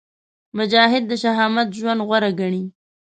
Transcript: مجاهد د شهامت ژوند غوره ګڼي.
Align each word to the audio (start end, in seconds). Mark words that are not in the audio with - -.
مجاهد 0.57 1.03
د 1.07 1.11
شهامت 1.23 1.67
ژوند 1.77 1.99
غوره 2.07 2.31
ګڼي. 2.39 2.63